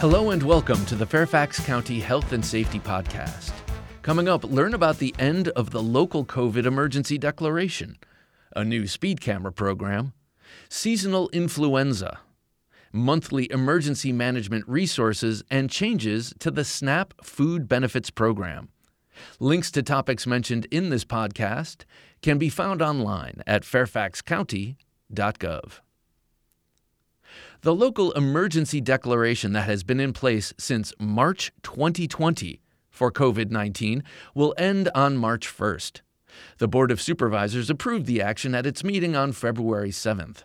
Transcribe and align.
Hello 0.00 0.30
and 0.30 0.42
welcome 0.44 0.86
to 0.86 0.94
the 0.94 1.04
Fairfax 1.04 1.58
County 1.66 1.98
Health 1.98 2.32
and 2.32 2.44
Safety 2.44 2.78
Podcast. 2.78 3.50
Coming 4.02 4.28
up, 4.28 4.44
learn 4.44 4.72
about 4.72 4.98
the 4.98 5.12
end 5.18 5.48
of 5.48 5.70
the 5.70 5.82
local 5.82 6.24
COVID 6.24 6.66
emergency 6.66 7.18
declaration, 7.18 7.98
a 8.54 8.64
new 8.64 8.86
speed 8.86 9.20
camera 9.20 9.50
program, 9.50 10.12
seasonal 10.68 11.28
influenza, 11.30 12.20
monthly 12.92 13.50
emergency 13.50 14.12
management 14.12 14.68
resources, 14.68 15.42
and 15.50 15.68
changes 15.68 16.32
to 16.38 16.52
the 16.52 16.64
SNAP 16.64 17.14
Food 17.24 17.66
Benefits 17.66 18.10
Program. 18.10 18.68
Links 19.40 19.72
to 19.72 19.82
topics 19.82 20.28
mentioned 20.28 20.68
in 20.70 20.90
this 20.90 21.04
podcast 21.04 21.82
can 22.22 22.38
be 22.38 22.48
found 22.48 22.80
online 22.80 23.42
at 23.48 23.64
fairfaxcounty.gov. 23.64 25.80
The 27.62 27.74
local 27.74 28.12
emergency 28.12 28.80
declaration 28.80 29.52
that 29.52 29.68
has 29.68 29.82
been 29.82 30.00
in 30.00 30.12
place 30.12 30.52
since 30.58 30.92
March 30.98 31.52
2020 31.62 32.60
for 32.90 33.12
COVID 33.12 33.50
19 33.50 34.02
will 34.34 34.54
end 34.58 34.90
on 34.94 35.16
March 35.16 35.46
1st. 35.46 36.00
The 36.58 36.68
Board 36.68 36.90
of 36.90 37.00
Supervisors 37.00 37.70
approved 37.70 38.06
the 38.06 38.22
action 38.22 38.54
at 38.54 38.66
its 38.66 38.84
meeting 38.84 39.16
on 39.16 39.32
February 39.32 39.90
7th. 39.90 40.44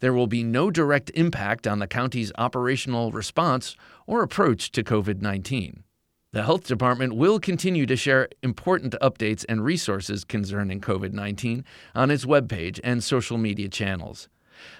There 0.00 0.12
will 0.12 0.26
be 0.26 0.42
no 0.42 0.70
direct 0.70 1.10
impact 1.14 1.66
on 1.66 1.78
the 1.78 1.86
county's 1.86 2.32
operational 2.38 3.12
response 3.12 3.76
or 4.06 4.22
approach 4.22 4.72
to 4.72 4.82
COVID 4.82 5.20
19. 5.20 5.84
The 6.32 6.44
Health 6.44 6.66
Department 6.68 7.16
will 7.16 7.40
continue 7.40 7.86
to 7.86 7.96
share 7.96 8.28
important 8.42 8.94
updates 9.02 9.44
and 9.48 9.64
resources 9.64 10.24
concerning 10.24 10.80
COVID 10.80 11.12
19 11.12 11.64
on 11.94 12.10
its 12.10 12.24
webpage 12.24 12.78
and 12.84 13.02
social 13.02 13.36
media 13.36 13.68
channels. 13.68 14.28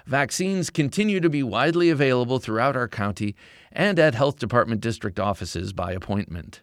Vaccines 0.07 0.71
continue 0.71 1.21
to 1.21 1.31
be 1.31 1.43
widely 1.43 1.91
available 1.91 2.39
throughout 2.39 2.77
our 2.77 2.89
county 2.89 3.35
and 3.73 3.99
at 3.99 4.15
Health 4.15 4.39
Department 4.39 4.81
district 4.81 5.21
offices 5.21 5.73
by 5.73 5.93
appointment. 5.93 6.63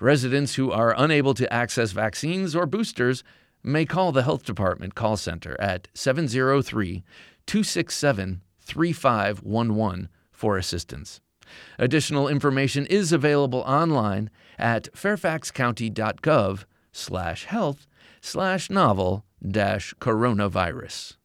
Residents 0.00 0.54
who 0.54 0.70
are 0.70 0.94
unable 0.96 1.34
to 1.34 1.52
access 1.52 1.92
vaccines 1.92 2.54
or 2.54 2.66
boosters 2.66 3.24
may 3.62 3.84
call 3.84 4.12
the 4.12 4.22
Health 4.22 4.44
Department 4.44 4.94
call 4.94 5.16
center 5.16 5.60
at 5.60 5.88
703 5.94 7.04
267 7.46 8.42
3511 8.60 10.08
for 10.30 10.56
assistance. 10.56 11.20
Additional 11.78 12.28
information 12.28 12.86
is 12.86 13.12
available 13.12 13.60
online 13.60 14.30
at 14.58 14.92
fairfaxcounty.gov 14.92 16.64
slash 16.92 17.44
health 17.44 17.86
slash 18.20 18.70
novel 18.70 19.24
dash 19.46 19.94
coronavirus. 20.00 21.16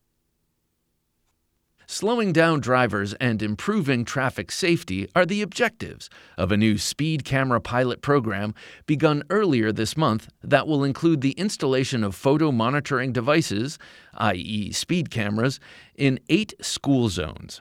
Slowing 1.91 2.31
down 2.31 2.61
drivers 2.61 3.15
and 3.15 3.41
improving 3.41 4.05
traffic 4.05 4.49
safety 4.49 5.09
are 5.13 5.25
the 5.25 5.41
objectives 5.41 6.09
of 6.37 6.49
a 6.49 6.55
new 6.55 6.77
speed 6.77 7.25
camera 7.25 7.59
pilot 7.59 8.01
program 8.01 8.55
begun 8.85 9.23
earlier 9.29 9.73
this 9.73 9.97
month 9.97 10.29
that 10.41 10.67
will 10.67 10.85
include 10.85 11.19
the 11.19 11.33
installation 11.33 12.01
of 12.05 12.15
photo 12.15 12.49
monitoring 12.49 13.11
devices, 13.11 13.77
i.e., 14.13 14.71
speed 14.71 15.11
cameras, 15.11 15.59
in 15.93 16.17
eight 16.29 16.53
school 16.61 17.09
zones. 17.09 17.59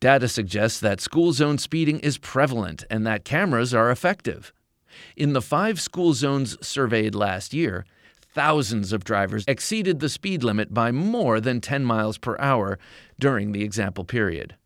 Data 0.00 0.26
suggests 0.26 0.80
that 0.80 1.02
school 1.02 1.34
zone 1.34 1.58
speeding 1.58 2.00
is 2.00 2.16
prevalent 2.16 2.84
and 2.88 3.06
that 3.06 3.26
cameras 3.26 3.74
are 3.74 3.90
effective. 3.90 4.54
In 5.18 5.34
the 5.34 5.42
five 5.42 5.78
school 5.78 6.14
zones 6.14 6.56
surveyed 6.66 7.14
last 7.14 7.52
year, 7.52 7.84
thousands 8.32 8.92
of 8.92 9.04
drivers 9.04 9.44
exceeded 9.48 10.00
the 10.00 10.08
speed 10.08 10.42
limit 10.42 10.72
by 10.72 10.92
more 10.92 11.40
than 11.40 11.60
10 11.60 11.84
miles 11.84 12.18
per 12.18 12.36
hour 12.38 12.78
during 13.18 13.52
the 13.52 13.62
example 13.62 14.04
period. 14.04 14.56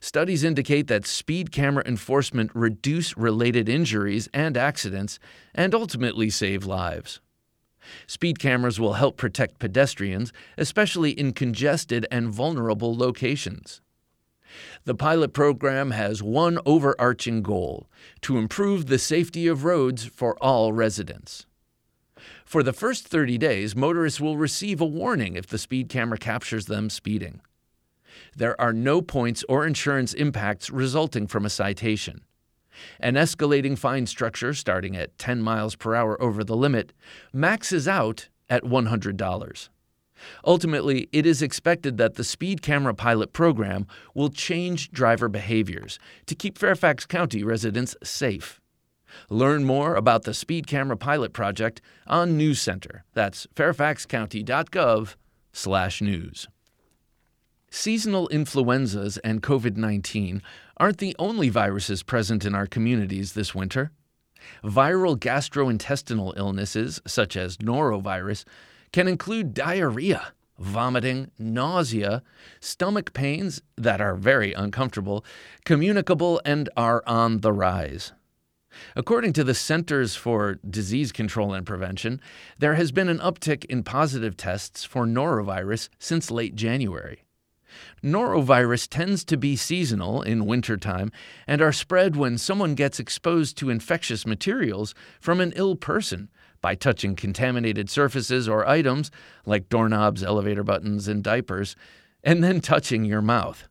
Studies 0.00 0.44
indicate 0.44 0.88
that 0.88 1.06
speed 1.06 1.50
camera 1.52 1.82
enforcement 1.86 2.50
reduce 2.54 3.16
related 3.16 3.68
injuries 3.68 4.28
and 4.34 4.56
accidents 4.56 5.18
and 5.54 5.74
ultimately 5.74 6.28
save 6.28 6.66
lives. 6.66 7.20
Speed 8.06 8.38
cameras 8.38 8.80
will 8.80 8.94
help 8.94 9.16
protect 9.16 9.58
pedestrians, 9.58 10.32
especially 10.58 11.12
in 11.12 11.32
congested 11.32 12.06
and 12.10 12.28
vulnerable 12.28 12.96
locations. 12.96 13.80
The 14.84 14.94
pilot 14.94 15.32
program 15.32 15.90
has 15.90 16.22
one 16.22 16.58
overarching 16.66 17.42
goal 17.42 17.88
to 18.22 18.38
improve 18.38 18.86
the 18.86 18.98
safety 18.98 19.46
of 19.46 19.64
roads 19.64 20.04
for 20.04 20.36
all 20.42 20.72
residents. 20.72 21.46
For 22.44 22.62
the 22.62 22.72
first 22.72 23.08
30 23.08 23.38
days, 23.38 23.76
motorists 23.76 24.20
will 24.20 24.36
receive 24.36 24.80
a 24.80 24.86
warning 24.86 25.36
if 25.36 25.46
the 25.46 25.58
speed 25.58 25.88
camera 25.88 26.18
captures 26.18 26.66
them 26.66 26.90
speeding. 26.90 27.40
There 28.34 28.58
are 28.60 28.72
no 28.72 29.02
points 29.02 29.44
or 29.48 29.66
insurance 29.66 30.14
impacts 30.14 30.70
resulting 30.70 31.26
from 31.26 31.44
a 31.44 31.50
citation. 31.50 32.22
An 33.00 33.14
escalating 33.14 33.78
fine 33.78 34.06
structure 34.06 34.52
starting 34.52 34.96
at 34.96 35.18
10 35.18 35.42
miles 35.42 35.76
per 35.76 35.94
hour 35.94 36.20
over 36.22 36.44
the 36.44 36.56
limit 36.56 36.92
maxes 37.32 37.88
out 37.88 38.28
at 38.48 38.64
$100. 38.64 39.68
Ultimately, 40.44 41.08
it 41.12 41.26
is 41.26 41.42
expected 41.42 41.98
that 41.98 42.14
the 42.14 42.24
Speed 42.24 42.62
Camera 42.62 42.94
Pilot 42.94 43.32
program 43.32 43.86
will 44.14 44.30
change 44.30 44.90
driver 44.90 45.28
behaviors 45.28 45.98
to 46.26 46.34
keep 46.34 46.58
Fairfax 46.58 47.04
County 47.06 47.42
residents 47.42 47.96
safe. 48.02 48.60
Learn 49.30 49.64
more 49.64 49.94
about 49.94 50.24
the 50.24 50.34
Speed 50.34 50.66
Camera 50.66 50.96
Pilot 50.96 51.32
Project 51.32 51.80
on 52.06 52.36
News 52.36 52.60
Center. 52.60 53.04
That's 53.14 53.46
fairfaxcounty.gov 53.54 55.14
slash 55.52 56.00
news. 56.00 56.48
Seasonal 57.70 58.28
influenzas 58.32 59.18
and 59.18 59.42
COVID-19 59.42 60.40
aren't 60.76 60.98
the 60.98 61.16
only 61.18 61.48
viruses 61.48 62.02
present 62.02 62.44
in 62.44 62.54
our 62.54 62.66
communities 62.66 63.32
this 63.32 63.54
winter. 63.54 63.90
Viral 64.62 65.18
gastrointestinal 65.18 66.32
illnesses, 66.36 67.00
such 67.06 67.36
as 67.36 67.56
norovirus, 67.58 68.44
can 68.92 69.08
include 69.08 69.54
diarrhea, 69.54 70.32
vomiting, 70.58 71.30
nausea, 71.38 72.22
stomach 72.60 73.12
pains 73.12 73.60
that 73.76 74.00
are 74.00 74.14
very 74.14 74.52
uncomfortable, 74.52 75.24
communicable, 75.64 76.40
and 76.44 76.68
are 76.76 77.02
on 77.06 77.40
the 77.40 77.52
rise. 77.52 78.12
According 78.94 79.34
to 79.34 79.44
the 79.44 79.54
Centers 79.54 80.16
for 80.16 80.58
Disease 80.68 81.12
Control 81.12 81.52
and 81.52 81.66
Prevention, 81.66 82.20
there 82.58 82.74
has 82.74 82.92
been 82.92 83.08
an 83.08 83.18
uptick 83.18 83.64
in 83.66 83.82
positive 83.82 84.36
tests 84.36 84.84
for 84.84 85.04
norovirus 85.06 85.88
since 85.98 86.30
late 86.30 86.54
January. 86.54 87.24
Norovirus 88.02 88.88
tends 88.88 89.24
to 89.24 89.36
be 89.36 89.54
seasonal 89.54 90.22
in 90.22 90.46
wintertime 90.46 91.12
and 91.46 91.60
are 91.60 91.72
spread 91.72 92.16
when 92.16 92.38
someone 92.38 92.74
gets 92.74 92.98
exposed 92.98 93.58
to 93.58 93.70
infectious 93.70 94.26
materials 94.26 94.94
from 95.20 95.40
an 95.40 95.52
ill 95.56 95.76
person 95.76 96.30
by 96.62 96.74
touching 96.74 97.14
contaminated 97.14 97.90
surfaces 97.90 98.48
or 98.48 98.66
items 98.66 99.10
like 99.44 99.68
doorknobs, 99.68 100.22
elevator 100.22 100.64
buttons, 100.64 101.06
and 101.06 101.22
diapers, 101.22 101.76
and 102.24 102.42
then 102.42 102.60
touching 102.60 103.04
your 103.04 103.22
mouth. 103.22 103.68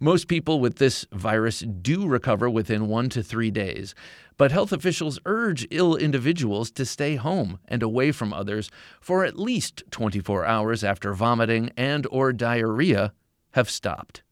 Most 0.00 0.28
people 0.28 0.60
with 0.60 0.76
this 0.76 1.06
virus 1.12 1.60
do 1.60 2.06
recover 2.06 2.48
within 2.48 2.88
one 2.88 3.08
to 3.10 3.22
three 3.22 3.50
days, 3.50 3.94
but 4.36 4.52
health 4.52 4.72
officials 4.72 5.18
urge 5.26 5.66
ill 5.70 5.96
individuals 5.96 6.70
to 6.72 6.84
stay 6.84 7.16
home 7.16 7.58
and 7.68 7.82
away 7.82 8.12
from 8.12 8.32
others 8.32 8.70
for 9.00 9.24
at 9.24 9.38
least 9.38 9.82
24 9.90 10.44
hours 10.44 10.82
after 10.82 11.14
vomiting 11.14 11.70
and 11.76 12.06
or 12.10 12.32
diarrhea 12.32 13.12
have 13.52 13.70
stopped. 13.70 14.22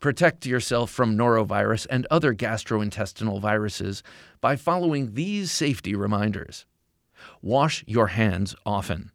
Protect 0.00 0.46
yourself 0.46 0.90
from 0.90 1.16
norovirus 1.16 1.86
and 1.90 2.06
other 2.10 2.34
gastrointestinal 2.34 3.40
viruses 3.40 4.02
by 4.40 4.56
following 4.56 5.14
these 5.14 5.50
safety 5.50 5.94
reminders. 5.94 6.64
Wash 7.42 7.84
your 7.86 8.08
hands 8.08 8.54
often. 8.64 9.10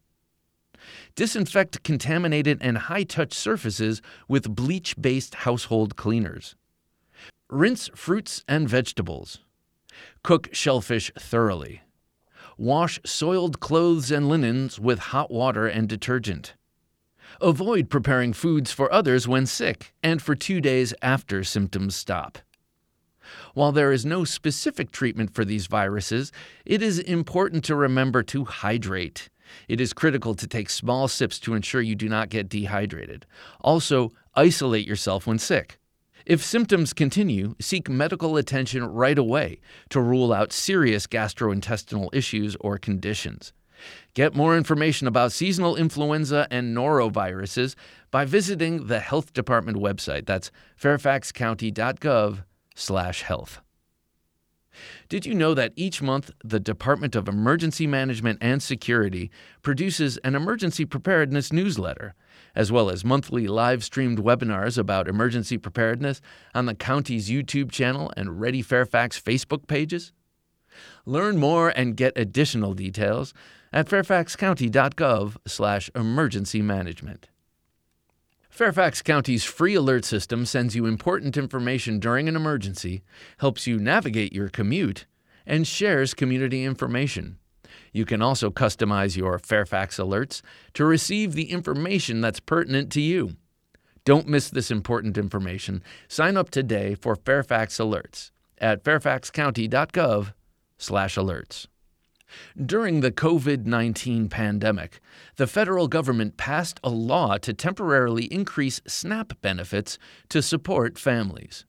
Disinfect 1.16 1.84
contaminated 1.84 2.58
and 2.62 2.78
high 2.78 3.04
touch 3.04 3.34
surfaces 3.34 4.02
with 4.28 4.56
bleach 4.56 4.96
based 5.00 5.36
household 5.36 5.96
cleaners. 5.96 6.56
Rinse 7.50 7.90
fruits 7.96 8.44
and 8.48 8.68
vegetables. 8.68 9.40
Cook 10.24 10.50
shellfish 10.54 11.12
thoroughly. 11.18 11.82
Wash 12.58 13.00
soiled 13.06 13.60
clothes 13.60 14.12
and 14.12 14.30
linens 14.30 14.80
with 14.80 15.00
hot 15.00 15.32
water 15.32 15.68
and 15.68 15.88
detergent. 15.88 16.56
Avoid 17.42 17.90
preparing 17.90 18.34
foods 18.34 18.72
for 18.72 18.92
others 18.94 19.28
when 19.28 19.46
sick 19.46 19.94
and 20.04 20.22
for 20.22 20.36
two 20.36 20.62
days 20.62 20.94
after 21.02 21.44
symptoms 21.44 21.96
stop. 21.96 22.40
While 23.54 23.72
there 23.72 23.92
is 23.92 24.06
no 24.06 24.24
specific 24.24 24.92
treatment 24.92 25.34
for 25.34 25.46
these 25.46 25.68
viruses, 25.68 26.32
it 26.66 26.82
is 26.82 27.00
important 27.00 27.64
to 27.66 27.76
remember 27.76 28.22
to 28.24 28.46
hydrate. 28.46 29.30
It 29.68 29.82
is 29.82 29.94
critical 29.94 30.36
to 30.36 30.48
take 30.48 30.70
small 30.70 31.08
sips 31.08 31.40
to 31.40 31.54
ensure 31.54 31.82
you 31.82 31.96
do 31.96 32.10
not 32.10 32.30
get 32.30 32.50
dehydrated. 32.50 33.26
Also, 33.62 34.14
isolate 34.36 34.88
yourself 34.88 35.28
when 35.28 35.40
sick. 35.40 35.80
If 36.26 36.44
symptoms 36.44 36.94
continue, 36.94 37.56
seek 37.60 37.90
medical 37.90 38.38
attention 38.38 38.86
right 38.86 39.18
away 39.18 39.60
to 39.90 40.00
rule 40.00 40.32
out 40.32 40.54
serious 40.54 41.06
gastrointestinal 41.06 42.10
issues 42.14 42.56
or 42.62 42.78
conditions. 42.78 43.52
Get 44.14 44.36
more 44.36 44.56
information 44.56 45.08
about 45.08 45.34
seasonal 45.34 45.76
influenza 45.76 46.48
and 46.50 46.76
noroviruses 46.76 47.76
by 48.12 48.24
visiting 48.26 48.88
the 48.88 49.00
Health 49.02 49.34
Department 49.34 49.78
website. 49.78 50.26
That's 50.26 50.52
fairfaxcounty.gov 50.80 52.44
health. 53.22 53.62
Did 55.10 55.26
you 55.26 55.34
know 55.34 55.54
that 55.54 55.74
each 55.76 56.02
month 56.02 56.32
the 56.44 56.60
Department 56.60 57.16
of 57.16 57.28
Emergency 57.28 57.88
Management 57.88 58.40
and 58.42 58.62
Security 58.62 59.32
produces 59.62 60.18
an 60.18 60.36
emergency 60.36 60.86
preparedness 60.86 61.54
newsletter, 61.54 62.16
as 62.56 62.72
well 62.72 62.90
as 62.90 63.06
monthly 63.06 63.48
live 63.48 63.84
streamed 63.84 64.20
webinars 64.20 64.78
about 64.78 65.08
emergency 65.08 65.58
preparedness 65.58 66.22
on 66.54 66.66
the 66.66 66.76
county's 66.76 67.30
YouTube 67.30 67.72
channel 67.72 68.12
and 68.16 68.40
Ready 68.40 68.62
Fairfax 68.62 69.20
Facebook 69.20 69.68
pages? 69.68 70.14
Learn 71.06 71.38
more 71.38 71.70
and 71.70 71.96
get 71.96 72.18
additional 72.18 72.74
details 72.74 73.34
at 73.72 73.88
fairfaxcounty.gov/emergency 73.88 76.62
management. 76.62 77.30
Fairfax 78.54 79.02
County's 79.02 79.44
free 79.44 79.74
alert 79.74 80.06
system 80.06 80.46
sends 80.46 80.76
you 80.76 80.86
important 80.86 81.38
information 81.38 81.98
during 81.98 82.30
an 82.30 82.36
emergency, 82.36 83.02
helps 83.40 83.66
you 83.66 83.80
navigate 83.80 84.32
your 84.32 84.48
commute, 84.48 85.08
and 85.44 85.66
shares 85.66 86.14
community 86.14 86.64
information. 86.64 87.40
You 87.92 88.06
can 88.06 88.22
also 88.22 88.52
customize 88.52 89.18
your 89.18 89.40
Fairfax 89.40 89.98
alerts 89.98 90.44
to 90.76 90.86
receive 90.86 91.34
the 91.34 91.50
information 91.50 92.22
that's 92.22 92.40
pertinent 92.40 92.92
to 92.92 93.02
you. 93.02 93.38
Don't 94.06 94.28
miss 94.28 94.52
this 94.52 94.70
important 94.70 95.18
information. 95.18 95.82
Sign 96.08 96.38
up 96.38 96.52
today 96.52 96.94
for 96.94 97.16
Fairfax 97.16 97.80
Alerts 97.80 98.30
at 98.60 98.84
fairfaxcounty.gov/alerts. 98.84 101.68
During 102.64 103.02
the 103.02 103.12
COVID 103.12 103.66
19 103.66 104.30
pandemic, 104.30 105.00
the 105.36 105.48
federal 105.48 105.88
government 105.88 106.38
passed 106.38 106.80
a 106.84 106.90
law 106.90 107.38
to 107.38 107.54
temporarily 107.54 108.26
increase 108.26 108.82
SNAP 108.88 109.42
benefits 109.42 109.98
to 110.30 110.42
support 110.42 110.98
families. 110.98 111.66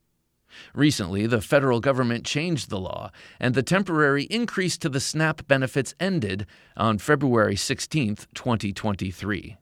Recently, 0.74 1.26
the 1.26 1.40
federal 1.40 1.80
government 1.80 2.24
changed 2.24 2.70
the 2.70 2.80
law, 2.80 3.10
and 3.40 3.54
the 3.54 3.62
temporary 3.62 4.24
increase 4.24 4.78
to 4.78 4.88
the 4.88 5.00
SNAP 5.00 5.46
benefits 5.46 5.94
ended 5.98 6.46
on 6.76 6.98
February 6.98 7.56
16, 7.56 8.16
2023. 8.34 9.56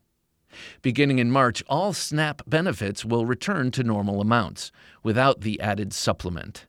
Beginning 0.83 1.19
in 1.19 1.31
March, 1.31 1.63
all 1.67 1.93
SNAP 1.93 2.43
benefits 2.47 3.05
will 3.05 3.25
return 3.25 3.71
to 3.71 3.83
normal 3.83 4.21
amounts, 4.21 4.71
without 5.03 5.41
the 5.41 5.61
added 5.61 5.93
supplement. 5.93 6.67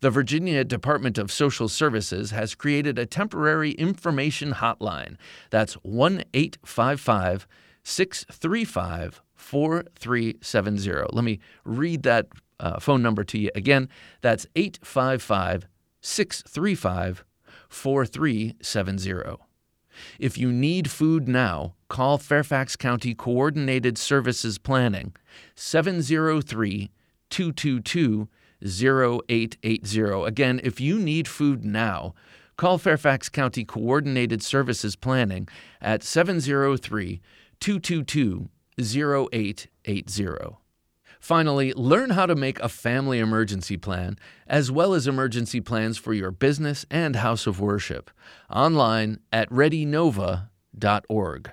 The 0.00 0.10
Virginia 0.10 0.64
Department 0.64 1.18
of 1.18 1.32
Social 1.32 1.68
Services 1.68 2.30
has 2.30 2.54
created 2.54 2.98
a 2.98 3.06
temporary 3.06 3.72
information 3.72 4.52
hotline. 4.54 5.16
That's 5.50 5.74
1 5.74 6.24
855 6.34 7.46
635 7.82 9.22
4370. 9.34 10.90
Let 11.12 11.24
me 11.24 11.38
read 11.64 12.02
that 12.04 12.28
uh, 12.60 12.78
phone 12.78 13.02
number 13.02 13.24
to 13.24 13.38
you 13.38 13.50
again. 13.54 13.88
That's 14.22 14.46
855 14.56 15.66
635 16.00 17.24
4370. 17.68 19.36
If 20.18 20.38
you 20.38 20.50
need 20.50 20.90
food 20.90 21.28
now, 21.28 21.74
call 21.88 22.18
Fairfax 22.18 22.76
County 22.76 23.14
Coordinated 23.14 23.96
Services 23.98 24.58
Planning 24.58 25.14
703 25.54 26.90
222 27.30 28.28
0880. 28.62 30.26
Again, 30.26 30.60
if 30.62 30.80
you 30.80 30.98
need 30.98 31.28
food 31.28 31.64
now, 31.64 32.14
call 32.56 32.78
Fairfax 32.78 33.28
County 33.28 33.64
Coordinated 33.64 34.42
Services 34.42 34.96
Planning 34.96 35.48
at 35.80 36.02
703 36.02 37.20
222 37.60 38.48
0880. 38.78 40.56
Finally, 41.20 41.72
learn 41.72 42.10
how 42.10 42.26
to 42.26 42.34
make 42.34 42.60
a 42.60 42.68
family 42.68 43.18
emergency 43.18 43.78
plan, 43.78 44.18
as 44.46 44.70
well 44.70 44.92
as 44.92 45.06
emergency 45.06 45.58
plans 45.58 45.96
for 45.96 46.12
your 46.12 46.30
business 46.30 46.84
and 46.90 47.16
house 47.16 47.46
of 47.46 47.60
worship, 47.60 48.10
online 48.50 49.18
at 49.32 49.48
readynova.org. 49.48 51.52